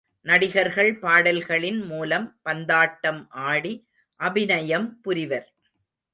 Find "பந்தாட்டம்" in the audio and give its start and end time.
2.41-3.27